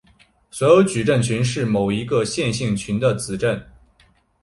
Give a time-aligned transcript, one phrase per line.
[0.49, 3.47] 所有矩阵群是某个一般线性群的子群。